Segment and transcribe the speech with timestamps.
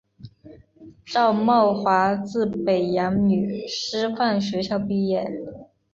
[1.05, 5.29] 赵懋华自北洋女师范学校毕业。